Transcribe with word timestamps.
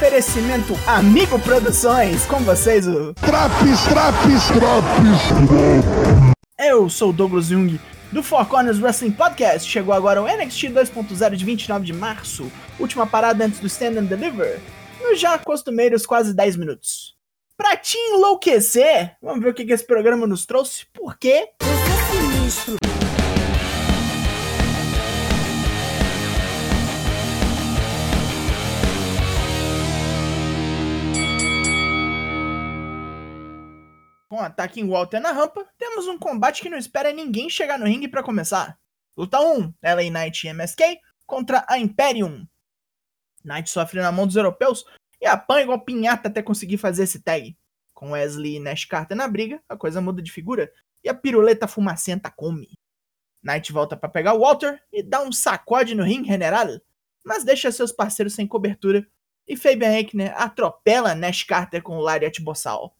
oferecimento 0.00 0.72
Amigo 0.86 1.38
Produções, 1.38 2.24
com 2.24 2.38
vocês 2.38 2.88
o 2.88 3.12
Traps, 3.12 3.84
traps, 3.84 4.46
traps. 4.48 6.24
Eu 6.58 6.88
sou 6.88 7.10
o 7.10 7.12
Douglas 7.12 7.48
Jung 7.48 7.78
do 8.10 8.22
Four 8.22 8.46
Corners 8.46 8.80
Wrestling 8.80 9.10
Podcast. 9.10 9.70
Chegou 9.70 9.92
agora 9.92 10.22
o 10.22 10.24
NXT 10.24 10.68
2.0 10.68 11.36
de 11.36 11.44
29 11.44 11.84
de 11.84 11.92
março, 11.92 12.50
última 12.78 13.06
parada 13.06 13.44
antes 13.44 13.60
do 13.60 13.66
Stand 13.66 13.98
and 13.98 14.04
Deliver, 14.04 14.58
nos 15.02 15.20
já 15.20 15.38
costumeiros 15.38 16.06
quase 16.06 16.32
10 16.32 16.56
minutos. 16.56 17.14
Pra 17.54 17.76
te 17.76 17.98
enlouquecer, 17.98 19.16
vamos 19.20 19.44
ver 19.44 19.50
o 19.50 19.54
que 19.54 19.66
que 19.66 19.72
esse 19.74 19.86
programa 19.86 20.26
nos 20.26 20.46
trouxe, 20.46 20.86
por 20.94 21.18
quê? 21.18 21.50
sinistro. 22.10 22.99
O 34.40 34.42
ataque 34.42 34.80
em 34.80 34.88
Walter 34.88 35.20
na 35.20 35.32
rampa, 35.32 35.66
temos 35.76 36.08
um 36.08 36.18
combate 36.18 36.62
que 36.62 36.70
não 36.70 36.78
espera 36.78 37.12
ninguém 37.12 37.50
chegar 37.50 37.78
no 37.78 37.84
ringue 37.84 38.08
pra 38.08 38.22
começar. 38.22 38.78
Luta 39.14 39.38
1, 39.38 39.74
LA 39.82 40.10
Knight 40.10 40.46
e 40.46 40.50
MSK 40.50 40.98
contra 41.26 41.62
a 41.68 41.78
Imperium. 41.78 42.48
Knight 43.44 43.68
sofre 43.68 44.00
na 44.00 44.10
mão 44.10 44.26
dos 44.26 44.36
europeus 44.36 44.82
e 45.20 45.26
apanha 45.26 45.64
igual 45.64 45.84
pinhata 45.84 46.28
até 46.28 46.42
conseguir 46.42 46.78
fazer 46.78 47.02
esse 47.02 47.20
tag. 47.20 47.54
Com 47.92 48.12
Wesley 48.12 48.56
e 48.56 48.60
Nash 48.60 48.86
Carter 48.86 49.14
na 49.14 49.28
briga, 49.28 49.62
a 49.68 49.76
coisa 49.76 50.00
muda 50.00 50.22
de 50.22 50.32
figura 50.32 50.72
e 51.04 51.10
a 51.10 51.14
piruleta 51.14 51.68
fumacenta 51.68 52.30
come. 52.30 52.70
Knight 53.42 53.70
volta 53.74 53.94
para 53.94 54.08
pegar 54.08 54.38
Walter 54.38 54.80
e 54.90 55.02
dá 55.02 55.20
um 55.20 55.30
sacode 55.30 55.94
no 55.94 56.02
ringue 56.02 56.28
general, 56.28 56.80
mas 57.22 57.44
deixa 57.44 57.70
seus 57.70 57.92
parceiros 57.92 58.34
sem 58.34 58.46
cobertura 58.46 59.06
e 59.46 59.54
Fabian 59.54 59.92
Eichner 59.92 60.32
atropela 60.34 61.14
Nash 61.14 61.42
Carter 61.42 61.82
com 61.82 61.98
o 61.98 62.00
Lariat 62.00 62.40
Bossal. 62.40 62.96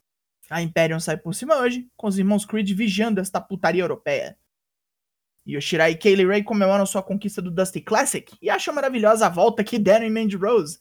A 0.51 0.61
Imperium 0.61 0.99
sai 0.99 1.17
por 1.17 1.33
cima 1.33 1.57
hoje, 1.59 1.89
com 1.97 2.09
os 2.09 2.19
irmãos 2.19 2.45
Creed 2.45 2.73
vigiando 2.73 3.21
esta 3.21 3.41
putaria 3.41 3.85
europeia. 3.85 4.37
Yoshirai 5.49 5.93
e 5.93 5.97
Kaylee 5.97 6.27
Ray 6.27 6.43
comemoram 6.43 6.85
sua 6.85 7.05
conquista 7.05 7.41
do 7.41 7.53
Dusty 7.53 7.81
Classic 7.81 8.37
e 8.43 8.51
acham 8.51 8.75
maravilhosa 8.75 9.27
a 9.27 9.29
volta 9.29 9.63
que 9.63 9.79
deram 9.79 10.05
em 10.05 10.11
Mandy 10.11 10.37
Rose, 10.37 10.81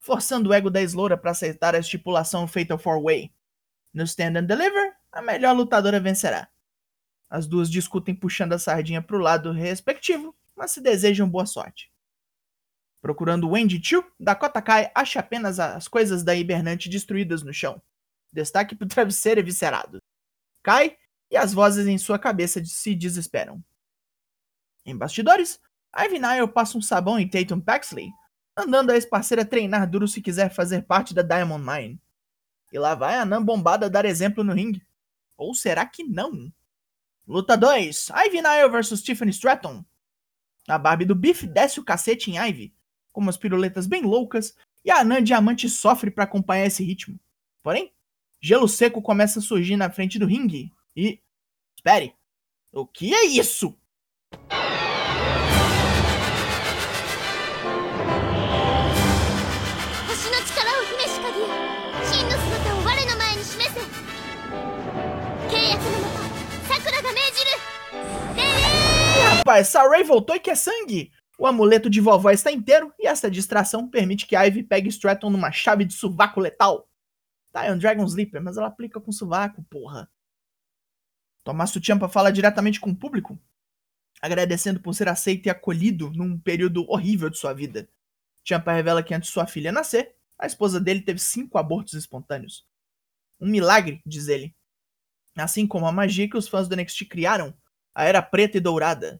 forçando 0.00 0.48
o 0.48 0.54
ego 0.54 0.70
da 0.70 0.80
Sloura 0.80 1.16
para 1.16 1.32
aceitar 1.32 1.74
a 1.74 1.78
estipulação 1.78 2.48
Fatal 2.48 2.78
4-Way. 2.78 3.30
No 3.92 4.04
Stand 4.04 4.38
and 4.38 4.44
Deliver, 4.44 4.94
a 5.12 5.20
melhor 5.20 5.54
lutadora 5.54 6.00
vencerá. 6.00 6.48
As 7.28 7.46
duas 7.46 7.70
discutem 7.70 8.14
puxando 8.14 8.54
a 8.54 8.58
sardinha 8.58 9.02
para 9.02 9.16
o 9.16 9.20
lado 9.20 9.52
respectivo, 9.52 10.34
mas 10.54 10.70
se 10.70 10.80
desejam 10.80 11.28
boa 11.28 11.44
sorte. 11.44 11.92
Procurando 13.02 13.50
Wendy 13.50 13.78
Chu, 13.82 14.02
Dakota 14.18 14.62
Kai 14.62 14.90
acha 14.94 15.20
apenas 15.20 15.60
as 15.60 15.86
coisas 15.86 16.22
da 16.22 16.34
hibernante 16.34 16.88
destruídas 16.88 17.42
no 17.42 17.52
chão. 17.52 17.80
Destaque 18.36 18.76
para 18.76 18.84
o 18.84 18.88
travesseiro 18.92 19.40
eviscerado. 19.40 19.98
Cai 20.62 20.98
e 21.30 21.36
as 21.36 21.54
vozes 21.54 21.86
em 21.86 21.96
sua 21.96 22.18
cabeça 22.18 22.62
se 22.64 22.94
desesperam. 22.94 23.64
Em 24.84 24.96
bastidores, 24.96 25.58
Ivy 25.96 26.18
Nile 26.18 26.46
passa 26.52 26.76
um 26.76 26.82
sabão 26.82 27.18
em 27.18 27.26
Tatum 27.26 27.60
Paxley, 27.60 28.10
mandando 28.56 28.92
a 28.92 28.94
ex-parceira 28.94 29.44
treinar 29.44 29.88
duro 29.88 30.06
se 30.06 30.20
quiser 30.20 30.52
fazer 30.52 30.82
parte 30.82 31.14
da 31.14 31.22
Diamond 31.22 31.64
Mine. 31.64 32.00
E 32.70 32.78
lá 32.78 32.94
vai 32.94 33.16
a 33.16 33.24
Nan 33.24 33.42
bombada 33.42 33.88
dar 33.88 34.04
exemplo 34.04 34.44
no 34.44 34.52
ringue. 34.52 34.86
Ou 35.36 35.54
será 35.54 35.86
que 35.86 36.04
não? 36.04 36.52
Luta 37.26 37.56
2: 37.56 38.10
Ivy 38.26 38.42
Nile 38.42 38.68
vs 38.70 39.02
Tiffany 39.02 39.30
Stratton. 39.30 39.84
A 40.68 40.78
Barbie 40.78 41.06
do 41.06 41.14
Biff 41.14 41.46
desce 41.46 41.80
o 41.80 41.84
cacete 41.84 42.30
em 42.30 42.38
Ivy, 42.38 42.74
com 43.12 43.20
umas 43.20 43.36
piruletas 43.36 43.86
bem 43.86 44.02
loucas, 44.02 44.54
e 44.84 44.90
a 44.90 45.02
Nan 45.02 45.22
Diamante 45.22 45.68
sofre 45.70 46.10
para 46.10 46.24
acompanhar 46.24 46.66
esse 46.66 46.84
ritmo. 46.84 47.18
Porém, 47.62 47.95
Gelo 48.40 48.68
seco 48.68 49.00
começa 49.00 49.38
a 49.38 49.42
surgir 49.42 49.76
na 49.76 49.90
frente 49.90 50.18
do 50.18 50.26
ringue 50.26 50.70
e. 50.94 51.20
Espere! 51.76 52.14
O 52.72 52.86
que 52.86 53.14
é 53.14 53.24
isso? 53.26 53.74
Rapaz, 69.38 69.68
Saray 69.68 70.02
voltou 70.02 70.36
e 70.36 70.40
quer 70.40 70.56
sangue! 70.56 71.10
O 71.38 71.46
amuleto 71.46 71.88
de 71.88 72.00
vovó 72.00 72.30
está 72.30 72.50
inteiro 72.50 72.92
e 72.98 73.06
essa 73.06 73.30
distração 73.30 73.88
permite 73.88 74.26
que 74.26 74.34
Ivy 74.34 74.62
pegue 74.64 74.88
Stratton 74.88 75.30
numa 75.30 75.52
chave 75.52 75.84
de 75.84 75.94
suvaco 75.94 76.40
letal. 76.40 76.88
Tá, 77.56 77.64
é 77.64 77.72
um 77.72 77.78
Dragon 77.78 78.04
Sleeper, 78.04 78.42
mas 78.42 78.58
ela 78.58 78.66
aplica 78.66 79.00
com 79.00 79.10
sovaco, 79.10 79.64
porra. 79.70 80.10
Tommaso 81.42 81.82
Ciampa 81.82 82.06
fala 82.06 82.30
diretamente 82.30 82.78
com 82.78 82.90
o 82.90 82.94
público, 82.94 83.40
agradecendo 84.20 84.78
por 84.78 84.92
ser 84.92 85.08
aceito 85.08 85.46
e 85.46 85.48
acolhido 85.48 86.10
num 86.10 86.38
período 86.38 86.84
horrível 86.86 87.30
de 87.30 87.38
sua 87.38 87.54
vida. 87.54 87.88
Ciampa 88.46 88.74
revela 88.74 89.02
que 89.02 89.14
antes 89.14 89.28
de 89.28 89.32
sua 89.32 89.46
filha 89.46 89.72
nascer, 89.72 90.14
a 90.38 90.44
esposa 90.46 90.78
dele 90.78 91.00
teve 91.00 91.18
cinco 91.18 91.56
abortos 91.56 91.94
espontâneos. 91.94 92.68
Um 93.40 93.48
milagre, 93.48 94.02
diz 94.04 94.28
ele. 94.28 94.54
Assim 95.34 95.66
como 95.66 95.86
a 95.86 95.92
magia 95.92 96.28
que 96.28 96.36
os 96.36 96.48
fãs 96.48 96.68
do 96.68 96.76
NXT 96.76 97.06
criaram, 97.06 97.54
a 97.94 98.04
Era 98.04 98.20
Preta 98.20 98.58
e 98.58 98.60
Dourada. 98.60 99.18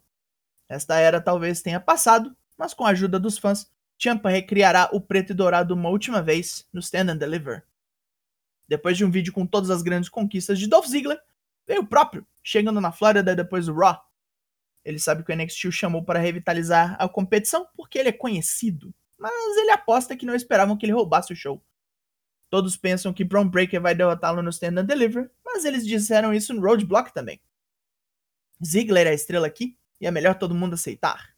Esta 0.68 0.96
era 0.98 1.22
talvez 1.22 1.62
tenha 1.62 1.80
passado, 1.80 2.36
mas 2.58 2.74
com 2.74 2.84
a 2.84 2.90
ajuda 2.90 3.18
dos 3.18 3.38
fãs, 3.38 3.72
Ciampa 3.98 4.28
recriará 4.28 4.90
o 4.92 5.00
preto 5.00 5.30
e 5.30 5.34
dourado 5.34 5.72
uma 5.72 5.88
última 5.88 6.20
vez 6.20 6.68
no 6.70 6.80
Stand 6.80 7.12
and 7.12 7.16
Deliver. 7.16 7.64
Depois 8.68 8.96
de 8.96 9.04
um 9.04 9.10
vídeo 9.10 9.32
com 9.32 9.46
todas 9.46 9.70
as 9.70 9.82
grandes 9.82 10.08
conquistas 10.08 10.58
de 10.58 10.66
Dolph 10.66 10.86
Ziggler, 10.86 11.20
veio 11.66 11.82
o 11.82 11.86
próprio, 11.86 12.26
chegando 12.42 12.80
na 12.80 12.92
Flórida 12.92 13.34
depois 13.34 13.66
do 13.66 13.74
Raw. 13.74 14.00
Ele 14.84 14.98
sabe 14.98 15.24
que 15.24 15.32
o 15.32 15.36
NXT 15.36 15.66
o 15.66 15.72
chamou 15.72 16.04
para 16.04 16.18
revitalizar 16.18 16.96
a 16.98 17.08
competição 17.08 17.66
porque 17.76 17.98
ele 17.98 18.08
é 18.08 18.12
conhecido, 18.12 18.94
mas 19.18 19.32
ele 19.56 19.70
aposta 19.70 20.16
que 20.16 20.26
não 20.26 20.34
esperavam 20.34 20.76
que 20.76 20.86
ele 20.86 20.92
roubasse 20.92 21.32
o 21.32 21.36
show. 21.36 21.62
Todos 22.48 22.76
pensam 22.76 23.12
que 23.12 23.24
Braun 23.24 23.48
Breaker 23.48 23.80
vai 23.80 23.94
derrotá-lo 23.94 24.42
no 24.42 24.50
Stand 24.50 24.80
and 24.80 24.84
Deliver, 24.84 25.30
mas 25.44 25.64
eles 25.64 25.84
disseram 25.84 26.32
isso 26.32 26.54
no 26.54 26.62
Roadblock 26.62 27.12
também. 27.12 27.40
Ziggler 28.64 29.08
é 29.08 29.10
a 29.10 29.14
estrela 29.14 29.46
aqui 29.46 29.76
e 30.00 30.06
é 30.06 30.10
melhor 30.10 30.38
todo 30.38 30.54
mundo 30.54 30.74
aceitar. 30.74 31.34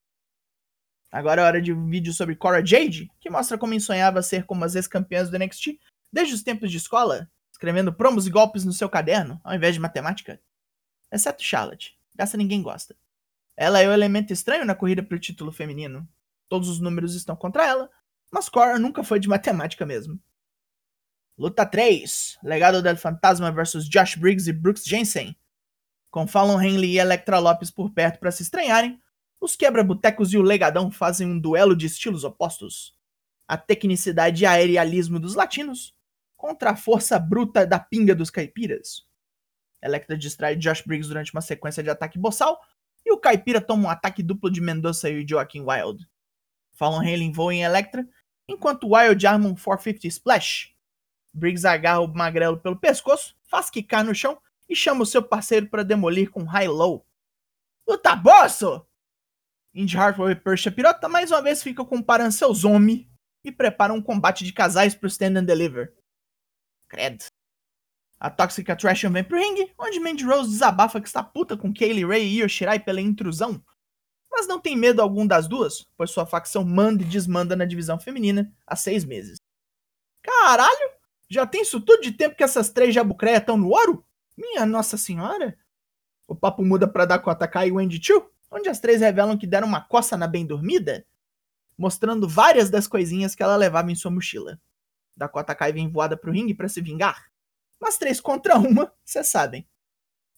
Agora 1.10 1.41
é 1.41 1.45
hora 1.45 1.62
de 1.62 1.72
um 1.72 1.89
vídeo 1.89 2.12
sobre 2.12 2.37
Cora 2.37 2.65
Jade, 2.65 3.10
que 3.19 3.31
mostra 3.31 3.56
como 3.56 3.78
sonhava 3.81 4.21
ser 4.21 4.45
como 4.45 4.65
as 4.65 4.75
ex-campeãs 4.75 5.31
do 5.31 5.39
NXT 5.39 5.81
desde 6.13 6.35
os 6.35 6.43
tempos 6.43 6.71
de 6.71 6.77
escola, 6.77 7.31
escrevendo 7.51 7.93
promos 7.93 8.27
e 8.27 8.31
golpes 8.31 8.65
no 8.65 8.73
seu 8.73 8.89
caderno, 8.89 9.41
ao 9.43 9.55
invés 9.55 9.75
de 9.75 9.81
matemática. 9.81 10.41
Exceto 11.11 11.43
Charlotte, 11.43 11.99
dessa 12.15 12.37
ninguém 12.37 12.63
gosta. 12.63 12.97
Ela 13.57 13.81
é 13.81 13.89
o 13.89 13.93
elemento 13.93 14.33
estranho 14.33 14.65
na 14.65 14.75
corrida 14.75 15.03
pelo 15.03 15.21
título 15.21 15.51
feminino. 15.51 16.09
Todos 16.49 16.69
os 16.69 16.79
números 16.79 17.15
estão 17.15 17.35
contra 17.35 17.67
ela, 17.67 17.91
mas 18.31 18.49
Cora 18.49 18.79
nunca 18.79 19.03
foi 19.03 19.19
de 19.19 19.29
matemática 19.29 19.85
mesmo. 19.85 20.21
Luta 21.37 21.67
3: 21.67 22.39
Legado 22.43 22.81
del 22.81 22.97
Fantasma 22.97 23.51
vs 23.51 23.89
Josh 23.89 24.15
Briggs 24.15 24.49
e 24.49 24.53
Brooks 24.53 24.85
Jensen. 24.85 25.37
Com 26.11 26.27
Fallon 26.27 26.61
Henley 26.61 26.93
e 26.93 26.99
Electra 26.99 27.39
Lopes 27.39 27.71
por 27.71 27.91
perto 27.91 28.21
para 28.21 28.31
se 28.31 28.43
estranharem, 28.43 29.01
os 29.41 29.57
quebra-botecos 29.57 30.33
e 30.33 30.39
o 30.39 30.43
legadão 30.43 30.91
fazem 30.91 31.27
um 31.27 31.39
duelo 31.39 31.77
de 31.77 31.87
estilos 31.87 32.25
opostos. 32.25 32.97
A 33.47 33.57
tecnicidade 33.57 34.45
e 34.45 34.47
aerialismo 34.47 35.19
dos 35.19 35.35
latinos 35.35 35.97
contra 36.38 36.71
a 36.71 36.76
força 36.76 37.19
bruta 37.19 37.66
da 37.66 37.81
pinga 37.81 38.15
dos 38.15 38.31
caipiras. 38.31 39.04
Electra 39.82 40.16
distrai 40.16 40.56
Josh 40.56 40.82
Briggs 40.82 41.09
durante 41.09 41.32
uma 41.34 41.43
sequência 41.43 41.82
de 41.82 41.91
ataque 41.91 42.19
boçal 42.19 42.59
e 43.04 43.13
o 43.13 43.18
caipira 43.18 43.60
toma 43.60 43.89
um 43.89 43.91
ataque 43.91 44.22
duplo 44.22 44.51
de 44.51 44.60
Mendoza 44.60 45.10
e 45.10 45.27
Joaquim 45.28 45.63
Wild. 45.63 46.09
Fallon 46.72 47.03
Henley 47.03 47.33
voa 47.33 47.53
em 47.53 47.63
Electra, 47.63 48.09
enquanto 48.48 48.95
Wild 48.95 49.27
arma 49.27 49.48
um 49.48 49.54
450 49.54 50.07
Splash. 50.07 50.74
Briggs 51.34 51.66
agarra 51.66 52.01
o 52.01 52.09
magrelo 52.09 52.57
pelo 52.57 52.78
pescoço, 52.78 53.36
faz 53.45 53.68
quicar 53.68 54.04
no 54.04 54.15
chão 54.15 54.41
e 54.68 54.77
chama 54.77 55.03
o 55.03 55.07
seu 55.07 55.22
parceiro 55.22 55.68
para 55.68 55.83
demolir 55.83 56.30
com 56.30 56.45
high-low. 56.45 57.04
Luta 57.86 58.15
bosso! 58.15 58.86
Indy 59.74 59.97
Hartwell 59.97 60.30
e 60.30 60.36
Persia 60.36 60.71
Pirota 60.71 61.09
mais 61.09 61.30
uma 61.30 61.42
vez 61.42 61.63
ficam 61.63 61.84
comparando 61.84 62.33
seus 62.33 62.65
homens 62.65 63.07
e 63.45 63.51
preparam 63.51 63.97
um 63.97 64.03
combate 64.03 64.45
de 64.45 64.53
casais 64.53 64.95
pro 64.95 65.09
Stand 65.09 65.39
and 65.39 65.45
Deliver. 65.45 65.97
Credo. 66.89 67.25
A 68.19 68.31
tóxica 68.31 68.75
Trasham 68.75 69.13
vem 69.13 69.23
pro 69.23 69.39
ringue, 69.39 69.73
onde 69.79 70.01
Mandy 70.01 70.25
Rose 70.25 70.51
desabafa 70.51 71.01
que 71.01 71.07
está 71.07 71.23
puta 71.23 71.57
com 71.57 71.73
Kaylee 71.73 72.05
Ray 72.05 72.25
e 72.27 72.43
Yoshirai 72.43 72.81
pela 72.81 73.01
intrusão, 73.01 73.63
mas 74.31 74.47
não 74.47 74.61
tem 74.61 74.77
medo 74.77 75.03
algum 75.03 75.27
das 75.27 75.49
duas, 75.49 75.87
pois 75.97 76.11
sua 76.11 76.27
facção 76.27 76.65
manda 76.65 77.03
e 77.03 77.07
desmanda 77.07 77.57
na 77.57 77.65
divisão 77.65 77.99
feminina 77.99 78.53
há 78.67 78.77
seis 78.77 79.05
meses. 79.05 79.37
Caralho! 80.23 80.91
Já 81.29 81.47
tem 81.47 81.63
isso 81.63 81.81
tudo 81.81 82.03
de 82.03 82.13
tempo 82.13 82.37
que 82.37 82.43
essas 82.43 82.71
três 82.71 82.95
jabucreias 82.95 83.41
estão 83.41 83.57
no 83.57 83.69
ouro? 83.69 84.05
Minha 84.37 84.65
Nossa 84.65 84.97
Senhora! 84.97 85.57
O 86.27 86.35
papo 86.35 86.65
muda 86.65 86.87
pra 86.87 87.05
Dakota 87.05 87.49
Kai 87.49 87.69
e 87.69 87.73
Wendy 87.73 88.01
Chu, 88.03 88.31
onde 88.51 88.69
as 88.69 88.81
três 88.81 89.01
revelam 89.01 89.37
que 89.37 89.47
deram 89.47 89.67
uma 89.67 89.81
coça 89.81 90.17
na 90.17 90.27
bem 90.27 90.47
dormida, 90.47 91.07
mostrando 91.77 92.29
várias 92.29 92.71
das 92.71 92.87
coisinhas 92.87 93.35
que 93.35 93.43
ela 93.43 93.57
levava 93.57 93.91
em 93.91 93.95
sua 93.95 94.11
mochila. 94.11 94.61
Dakota 95.18 95.54
Kai 95.54 95.72
vem 95.72 95.91
voada 95.91 96.16
pro 96.16 96.30
ringue 96.30 96.54
para 96.54 96.68
se 96.68 96.80
vingar. 96.80 97.26
Mas 97.80 97.98
três 97.98 98.20
contra 98.20 98.56
uma, 98.56 98.92
vocês 99.04 99.26
sabem. 99.26 99.66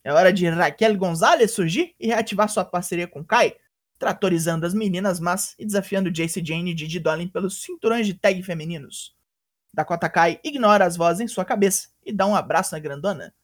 É 0.03 0.11
hora 0.13 0.33
de 0.33 0.49
Raquel 0.49 0.97
Gonzalez 0.97 1.51
surgir 1.51 1.95
e 2.01 2.07
reativar 2.07 2.49
sua 2.49 2.65
parceria 2.65 3.07
com 3.07 3.23
Kai, 3.23 3.55
tratorizando 3.99 4.65
as 4.65 4.73
meninas 4.73 5.21
mas 5.21 5.55
e 5.59 5.67
desafiando 5.67 6.11
Jace 6.11 6.43
Jane 6.43 6.71
e 6.71 6.75
Didi 6.75 6.99
Dolin 6.99 7.29
pelos 7.29 7.63
cinturões 7.63 8.07
de 8.07 8.15
tag 8.15 8.43
femininos. 8.43 9.15
Dakota 9.73 10.09
Kai 10.09 10.41
ignora 10.43 10.87
as 10.87 10.97
vozes 10.97 11.21
em 11.21 11.29
sua 11.29 11.45
cabeça 11.45 11.91
e 12.05 12.11
dá 12.11 12.27
um 12.27 12.35
abraço 12.35 12.75
na 12.75 12.81
grandona. 12.81 13.35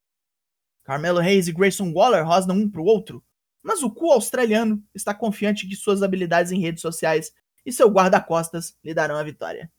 Carmelo 0.83 1.19
Hayes 1.19 1.49
e 1.49 1.53
Grayson 1.53 1.93
Waller 1.93 2.27
rosnam 2.27 2.57
um 2.57 2.71
pro 2.71 2.85
outro, 2.85 3.23
mas 3.63 3.83
o 3.83 3.91
cu 3.91 4.11
australiano 4.11 4.83
está 4.95 5.13
confiante 5.13 5.69
que 5.69 5.77
suas 5.77 6.03
habilidades 6.03 6.51
em 6.51 6.61
redes 6.61 6.81
sociais 6.81 7.33
e 7.65 7.73
seu 7.73 7.89
guarda-costas 7.89 8.77
lhe 8.83 8.95
darão 8.95 9.17
a 9.17 9.23
vitória. 9.23 9.71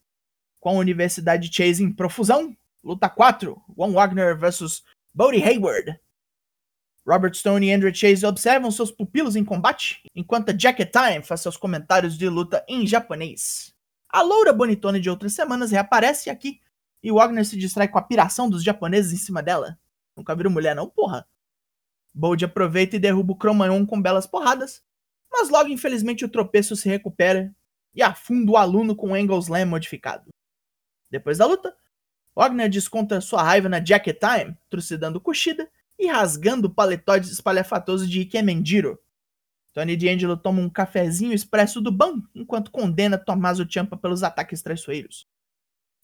Com 0.59 0.69
a 0.69 0.80
Universidade 0.80 1.50
Chase 1.54 1.83
em 1.83 1.92
profusão, 1.92 2.56
luta 2.83 3.09
4, 3.09 3.62
Von 3.75 3.92
Wagner 3.92 4.38
vs 4.38 4.83
Bodie 5.13 5.44
Hayward. 5.44 6.00
Robert 7.07 7.36
Stone 7.36 7.65
e 7.65 7.71
Andrew 7.71 7.94
Chase 7.94 8.25
observam 8.25 8.69
seus 8.69 8.92
pupilos 8.92 9.36
em 9.36 9.45
combate, 9.45 10.01
enquanto 10.13 10.59
Jacket 10.59 10.92
Time 10.92 11.24
faz 11.24 11.42
seus 11.42 11.56
comentários 11.56 12.18
de 12.18 12.27
luta 12.27 12.65
em 12.68 12.86
japonês. 12.86 13.74
A 14.09 14.21
loura 14.21 14.51
bonitona 14.51 15.00
de 15.00 15.09
outras 15.09 15.33
semanas 15.33 15.71
reaparece 15.71 16.30
aqui, 16.30 16.59
e 17.01 17.12
Wagner 17.12 17.45
se 17.45 17.57
distrai 17.57 17.88
com 17.88 17.98
a 17.98 18.01
piração 18.01 18.50
dos 18.50 18.63
japoneses 18.63 19.13
em 19.13 19.18
cima 19.18 19.42
dela. 19.42 19.80
Nunca 20.15 20.36
viram 20.36 20.51
mulher 20.51 20.75
não, 20.75 20.89
porra. 20.89 21.25
Bold 22.13 22.44
aproveita 22.44 22.95
e 22.95 23.00
derruba 23.00 23.33
o 23.33 23.38
Cromanhon 23.38 23.86
com 23.86 24.01
belas 24.01 24.25
porradas, 24.25 24.83
mas 25.31 25.50
logo 25.50 25.69
infelizmente 25.69 26.25
o 26.25 26.30
tropeço 26.30 26.75
se 26.75 26.89
recupera 26.89 27.56
e 27.94 28.01
afunda 28.01 28.51
o 28.51 28.57
aluno 28.57 28.95
com 28.95 29.13
Angle 29.13 29.39
Slam 29.39 29.68
modificado. 29.68 30.30
Depois 31.09 31.38
da 31.38 31.45
luta, 31.45 31.75
Wagner 32.36 32.69
desconta 32.69 33.19
sua 33.19 33.42
raiva 33.42 33.68
na 33.68 33.83
Jacket 33.83 34.19
Time, 34.19 34.56
trucidando 34.69 35.19
Kushida 35.19 35.69
e 35.98 36.07
rasgando 36.07 36.68
o 36.68 36.74
paletó 36.74 37.15
espalhafatoso 37.15 38.07
de 38.07 38.21
Ike 38.21 38.42
Mendiro. 38.42 39.00
Tony 39.74 39.95
D'Angelo 39.95 40.38
toma 40.38 40.62
um 40.62 40.69
cafezinho 40.69 41.33
expresso 41.33 41.80
do 41.80 41.92
Ban, 41.92 42.21
enquanto 42.33 42.71
condena 42.71 43.18
Tommaso 43.18 43.68
Ciampa 43.71 43.95
pelos 43.95 44.24
ataques 44.24 44.62
traiçoeiros. 44.62 45.27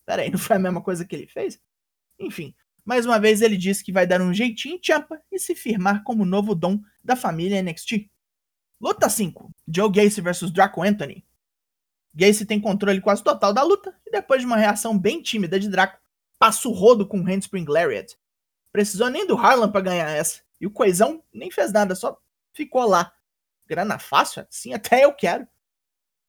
Pera 0.05 0.21
aí, 0.21 0.29
não 0.29 0.37
foi 0.37 0.55
a 0.55 0.59
mesma 0.59 0.81
coisa 0.81 1.05
que 1.05 1.15
ele 1.15 1.27
fez? 1.27 1.59
Enfim, 2.19 2.53
mais 2.85 3.05
uma 3.05 3.19
vez 3.19 3.41
ele 3.41 3.57
diz 3.57 3.81
que 3.81 3.91
vai 3.91 4.05
dar 4.05 4.21
um 4.21 4.33
jeitinho 4.33 4.75
em 4.75 4.79
Ciampa 4.83 5.21
e 5.31 5.39
se 5.39 5.55
firmar 5.55 6.03
como 6.03 6.25
novo 6.25 6.53
dom 6.53 6.81
da 7.03 7.15
família 7.15 7.61
NXT. 7.61 8.09
Luta 8.79 9.09
5. 9.09 9.51
Joe 9.67 9.89
Gacy 9.89 10.21
vs 10.21 10.51
Draco 10.51 10.83
Anthony. 10.83 11.25
Gacy 12.13 12.45
tem 12.45 12.59
controle 12.59 13.01
quase 13.01 13.23
total 13.23 13.51
da 13.51 13.63
luta 13.63 13.95
e 14.05 14.11
depois 14.11 14.41
de 14.41 14.45
uma 14.45 14.57
reação 14.57 14.97
bem 14.97 15.21
tímida 15.21 15.59
de 15.59 15.67
Draco, 15.67 15.99
passa 16.37 16.67
o 16.67 16.71
rodo 16.71 17.07
com 17.07 17.19
o 17.19 17.23
Handspring 17.23 17.65
Lariat. 17.65 18.17
Precisou 18.71 19.09
nem 19.09 19.25
do 19.25 19.35
Harlan 19.35 19.71
para 19.71 19.81
ganhar 19.81 20.09
essa. 20.09 20.41
E 20.59 20.67
o 20.67 20.71
Coisão 20.71 21.23
nem 21.33 21.49
fez 21.51 21.71
nada, 21.71 21.95
só 21.95 22.19
ficou 22.53 22.85
lá. 22.85 23.13
Grana 23.67 23.97
fácil? 23.97 24.45
Assim 24.49 24.73
até 24.73 25.03
eu 25.03 25.13
quero. 25.13 25.47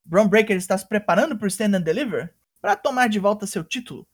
Braun 0.04 0.28
Breaker 0.28 0.56
está 0.56 0.76
se 0.76 0.86
preparando 0.86 1.36
para 1.36 1.44
o 1.44 1.48
Stand 1.48 1.76
and 1.76 1.82
Deliver 1.82 2.34
para 2.60 2.76
tomar 2.76 3.08
de 3.08 3.19
volta 3.19 3.46
seu 3.46 3.62
título. 3.62 4.06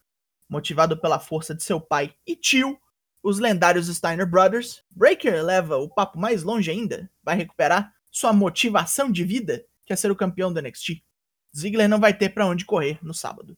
Motivado 0.49 0.97
pela 1.01 1.21
força 1.21 1.55
de 1.55 1.63
seu 1.63 1.81
pai 1.81 2.15
e 2.27 2.35
tio, 2.35 2.81
os 3.23 3.39
lendários 3.39 3.95
Steiner 3.95 4.27
Brothers, 4.27 4.83
Breaker 4.91 5.45
leva 5.45 5.77
o 5.77 5.89
papo 5.89 6.19
mais 6.19 6.43
longe 6.43 6.71
ainda. 6.71 7.11
Vai 7.23 7.37
recuperar 7.37 7.95
sua 8.11 8.33
motivação 8.33 9.11
de 9.11 9.25
vida, 9.25 9.65
que 9.85 9.93
é 9.93 9.97
ser 9.97 10.11
o 10.11 10.17
campeão 10.17 10.53
do 10.53 10.61
NXT. 10.61 11.03
Ziggler 11.57 11.89
não 11.89 12.01
vai 12.01 12.17
ter 12.17 12.31
para 12.31 12.47
onde 12.47 12.65
correr 12.65 12.99
no 13.03 13.13
sábado. 13.13 13.57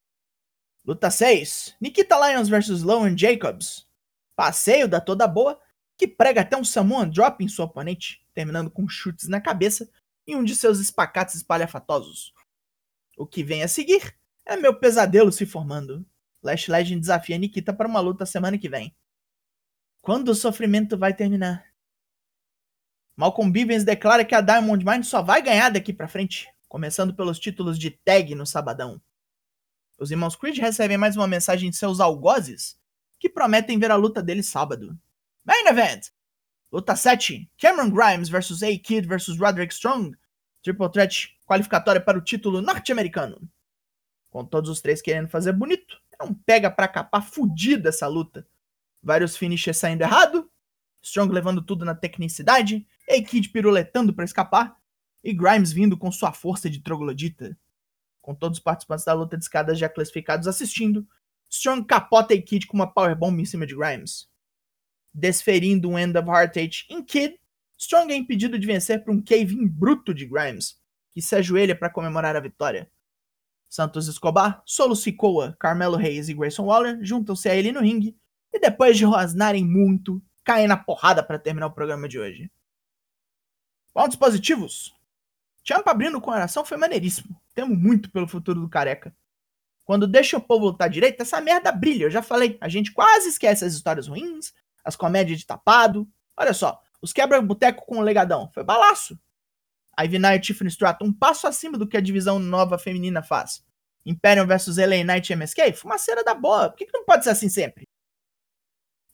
Luta 0.84 1.10
6: 1.10 1.76
Nikita 1.80 2.18
Lyons 2.18 2.48
vs 2.48 2.82
Lowen 2.82 3.16
Jacobs. 3.16 3.86
Passeio 4.34 4.88
da 4.88 5.00
toda 5.00 5.28
boa, 5.28 5.60
que 5.96 6.08
prega 6.08 6.40
até 6.40 6.56
um 6.56 6.64
Samoan 6.64 7.08
Drop 7.08 7.44
em 7.44 7.48
seu 7.48 7.64
oponente, 7.64 8.26
terminando 8.34 8.70
com 8.70 8.88
chutes 8.88 9.28
na 9.28 9.40
cabeça 9.40 9.88
e 10.26 10.34
um 10.34 10.42
de 10.42 10.56
seus 10.56 10.80
espacates 10.80 11.34
espalhafatosos. 11.36 12.32
O 13.16 13.26
que 13.26 13.44
vem 13.44 13.62
a 13.62 13.68
seguir 13.68 14.16
é 14.44 14.56
meu 14.56 14.74
pesadelo 14.78 15.30
se 15.30 15.46
formando. 15.46 16.04
Lash 16.42 16.66
Legend 16.66 17.00
desafia 17.00 17.38
Nikita 17.38 17.72
para 17.72 17.86
uma 17.86 18.00
luta 18.00 18.26
semana 18.26 18.58
que 18.58 18.68
vem. 18.68 18.94
Quando 20.00 20.30
o 20.30 20.34
sofrimento 20.34 20.98
vai 20.98 21.14
terminar? 21.14 21.64
Malcolm 23.14 23.52
Bivens 23.52 23.84
declara 23.84 24.24
que 24.24 24.34
a 24.34 24.40
Diamond 24.40 24.84
Mine 24.84 25.04
só 25.04 25.22
vai 25.22 25.40
ganhar 25.42 25.70
daqui 25.70 25.92
para 25.92 26.08
frente, 26.08 26.51
começando 26.72 27.12
pelos 27.12 27.38
títulos 27.38 27.78
de 27.78 27.90
tag 27.90 28.34
no 28.34 28.46
sabadão. 28.46 28.98
Os 29.98 30.10
irmãos 30.10 30.34
Creed 30.34 30.56
recebem 30.56 30.96
mais 30.96 31.18
uma 31.18 31.28
mensagem 31.28 31.68
de 31.68 31.76
seus 31.76 32.00
algozes, 32.00 32.80
que 33.20 33.28
prometem 33.28 33.78
ver 33.78 33.90
a 33.90 33.94
luta 33.94 34.22
dele 34.22 34.42
sábado. 34.42 34.98
Main 35.44 35.66
Event! 35.66 36.06
Luta 36.72 36.96
7: 36.96 37.46
Cameron 37.58 37.90
Grimes 37.90 38.30
vs 38.30 38.62
A-Kid 38.62 39.06
vs 39.06 39.38
Roderick 39.38 39.74
Strong. 39.74 40.16
Triple 40.62 40.90
Threat 40.90 41.36
qualificatória 41.44 42.00
para 42.00 42.16
o 42.16 42.22
título 42.22 42.62
norte-americano. 42.62 43.46
Com 44.30 44.42
todos 44.42 44.70
os 44.70 44.80
três 44.80 45.02
querendo 45.02 45.28
fazer 45.28 45.52
bonito, 45.52 46.00
é 46.18 46.24
um 46.24 46.32
pega 46.32 46.70
pra 46.70 46.88
capar 46.88 47.22
fudido 47.22 47.86
essa 47.86 48.06
luta. 48.06 48.48
Vários 49.02 49.36
finishes 49.36 49.76
saindo 49.76 50.00
errado, 50.00 50.50
Strong 51.02 51.34
levando 51.34 51.60
tudo 51.60 51.84
na 51.84 51.94
tecnicidade, 51.94 52.86
A-Kid 53.10 53.50
piruletando 53.50 54.14
para 54.14 54.24
escapar, 54.24 54.80
e 55.22 55.32
Grimes 55.32 55.72
vindo 55.72 55.96
com 55.96 56.10
sua 56.10 56.32
força 56.32 56.68
de 56.68 56.80
troglodita. 56.80 57.56
Com 58.20 58.34
todos 58.34 58.58
os 58.58 58.64
participantes 58.64 59.04
da 59.04 59.12
luta 59.12 59.36
de 59.36 59.44
escadas 59.44 59.78
já 59.78 59.88
classificados 59.88 60.46
assistindo, 60.46 61.06
Strong 61.48 61.86
capota 61.86 62.34
a 62.34 62.40
Kid 62.40 62.66
com 62.66 62.76
uma 62.76 62.92
powerbomb 62.92 63.40
em 63.40 63.44
cima 63.44 63.66
de 63.66 63.76
Grimes. 63.76 64.28
Desferindo 65.12 65.90
um 65.90 65.98
End 65.98 66.16
of 66.16 66.28
Heartache 66.28 66.86
em 66.88 67.02
Kid, 67.02 67.38
Strong 67.76 68.12
é 68.12 68.16
impedido 68.16 68.58
de 68.58 68.66
vencer 68.66 69.04
por 69.04 69.12
um 69.12 69.20
cave 69.20 69.54
bruto 69.68 70.14
de 70.14 70.24
Grimes, 70.24 70.80
que 71.10 71.20
se 71.20 71.34
ajoelha 71.34 71.76
para 71.76 71.90
comemorar 71.90 72.36
a 72.36 72.40
vitória. 72.40 72.90
Santos 73.68 74.06
Escobar, 74.06 74.62
Solo 74.64 74.94
Sikoa, 74.94 75.56
Carmelo 75.58 75.96
Reis 75.96 76.28
e 76.28 76.34
Grayson 76.34 76.64
Waller 76.64 76.98
juntam-se 77.02 77.48
a 77.48 77.56
ele 77.56 77.72
no 77.72 77.80
ringue 77.80 78.16
e 78.52 78.58
depois 78.58 78.96
de 78.96 79.04
rosnarem 79.04 79.64
muito, 79.64 80.22
caem 80.44 80.68
na 80.68 80.76
porrada 80.76 81.22
para 81.22 81.38
terminar 81.38 81.66
o 81.66 81.72
programa 81.72 82.08
de 82.08 82.18
hoje. 82.18 82.50
Pontos 83.92 84.16
positivos. 84.16 84.94
Champa 85.64 85.90
abrindo 85.90 86.20
com 86.20 86.30
oração 86.30 86.64
foi 86.64 86.76
maneiríssimo. 86.76 87.40
Temo 87.54 87.74
muito 87.74 88.10
pelo 88.10 88.26
futuro 88.26 88.60
do 88.60 88.68
careca. 88.68 89.14
Quando 89.84 90.06
deixa 90.06 90.36
o 90.36 90.40
povo 90.40 90.66
lutar 90.66 90.88
direito, 90.88 91.20
essa 91.20 91.40
merda 91.40 91.70
brilha. 91.70 92.04
Eu 92.04 92.10
já 92.10 92.22
falei, 92.22 92.56
a 92.60 92.68
gente 92.68 92.92
quase 92.92 93.28
esquece 93.28 93.64
as 93.64 93.74
histórias 93.74 94.08
ruins, 94.08 94.52
as 94.84 94.96
comédias 94.96 95.38
de 95.38 95.46
tapado. 95.46 96.08
Olha 96.36 96.52
só, 96.52 96.80
os 97.00 97.12
quebra-boteco 97.12 97.84
com 97.86 97.98
o 97.98 98.02
legadão. 98.02 98.50
Foi 98.52 98.64
balaço. 98.64 99.18
Ivy 100.00 100.18
Knight 100.18 100.36
e 100.36 100.40
Tiffany 100.40 100.70
Stratton 100.70 101.06
um 101.06 101.12
passo 101.12 101.46
acima 101.46 101.76
do 101.76 101.86
que 101.86 101.96
a 101.96 102.00
divisão 102.00 102.38
nova 102.38 102.78
feminina 102.78 103.22
faz. 103.22 103.64
Imperium 104.04 104.46
vs 104.46 104.76
LA 104.78 105.04
Knight 105.04 105.32
e 105.32 105.36
MSK? 105.36 105.74
Fumaceira 105.74 106.24
da 106.24 106.34
boa. 106.34 106.70
Por 106.70 106.78
que, 106.78 106.86
que 106.86 106.96
não 106.96 107.04
pode 107.04 107.24
ser 107.24 107.30
assim 107.30 107.48
sempre? 107.48 107.86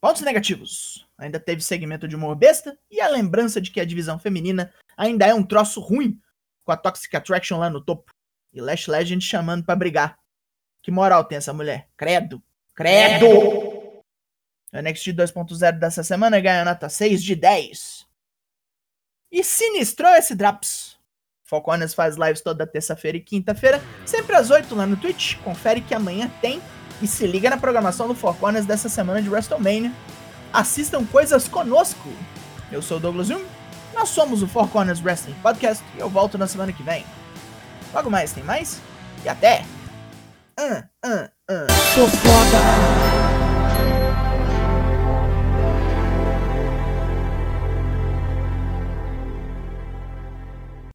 Pontos 0.01 0.23
negativos. 0.23 1.07
Ainda 1.19 1.41
teve 1.41 1.61
segmento 1.63 2.07
de 2.07 2.15
humor 2.15 2.37
besta 2.37 2.79
e 2.91 3.01
a 3.01 3.09
lembrança 3.09 3.61
de 3.61 3.71
que 3.71 3.81
a 3.81 3.85
divisão 3.85 4.19
feminina 4.19 4.73
ainda 4.97 5.27
é 5.27 5.35
um 5.35 5.43
troço 5.43 5.81
ruim 5.81 6.21
com 6.69 6.73
a 6.73 6.77
Toxic 6.77 7.17
Attraction 7.17 7.57
lá 7.57 7.71
no 7.71 7.81
topo. 7.81 8.13
E 8.53 8.61
Lash 8.61 8.89
Legend 8.89 9.25
chamando 9.25 9.65
para 9.65 9.75
brigar. 9.75 10.19
Que 10.83 10.91
moral 10.91 11.25
tem 11.25 11.39
essa 11.39 11.55
mulher? 11.55 11.89
Credo. 11.97 12.43
Credo! 12.75 13.27
O 13.27 14.03
NXT 14.75 15.15
2.0 15.15 15.79
dessa 15.79 16.05
semana 16.05 16.39
ganha 16.39 16.67
nota 16.67 16.91
6 16.91 17.23
de 17.23 17.35
10. 17.35 18.07
E 19.33 19.43
sinistrou 19.43 20.13
esse 20.15 20.35
Draps. 20.35 20.99
Foconas 21.43 21.95
faz 21.95 22.17
lives 22.17 22.43
toda 22.43 22.67
terça-feira 22.67 23.17
e 23.17 23.23
quinta-feira, 23.23 23.81
sempre 24.05 24.37
às 24.37 24.51
8 24.51 24.75
lá 24.75 24.87
no 24.87 24.99
Twitch. 24.99 25.39
Confere 25.39 25.81
que 25.81 25.95
amanhã 25.95 26.31
tem. 26.43 26.61
E 27.01 27.07
se 27.07 27.27
liga 27.27 27.49
na 27.49 27.57
programação 27.57 28.07
do 28.07 28.15
Foconas 28.15 28.67
dessa 28.67 28.91
semana 28.91 29.23
de 29.23 29.31
WrestleMania. 29.31 29.91
Assistam 30.53 31.07
coisas 31.07 31.49
conosco. 31.49 32.13
Eu 32.71 32.83
sou 32.83 32.99
o 32.99 33.01
Douglas 33.01 33.29
Jung, 33.29 33.47
nós 33.95 34.09
somos 34.09 34.43
o 34.43 34.49
Four 34.49 34.69
Corners 34.69 35.01
Wrestling 35.03 35.37
Podcast 35.43 35.85
e 35.97 36.01
eu 36.01 36.09
volto 36.09 36.39
na 36.39 36.47
semana 36.47 36.73
que 36.73 36.83
vem. 36.83 37.05
Logo 37.93 38.11
mais, 38.11 38.33
tem 38.33 38.45
mais? 38.45 38.81
E 39.25 39.29
até! 39.29 39.65
Uh, 40.59 40.85
uh, 41.07 41.25
uh. 41.51 41.73
Foda! 41.73 43.38